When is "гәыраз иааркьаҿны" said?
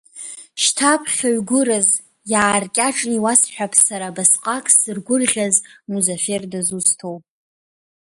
1.47-3.13